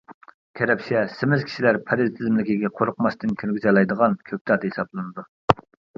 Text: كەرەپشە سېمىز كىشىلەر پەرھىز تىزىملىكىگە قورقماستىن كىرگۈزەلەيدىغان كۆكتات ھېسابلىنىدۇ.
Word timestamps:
كەرەپشە 0.59 1.01
سېمىز 1.17 1.43
كىشىلەر 1.49 1.79
پەرھىز 1.89 2.09
تىزىملىكىگە 2.15 2.71
قورقماستىن 2.79 3.35
كىرگۈزەلەيدىغان 3.43 4.19
كۆكتات 4.31 4.67
ھېسابلىنىدۇ. 4.69 5.29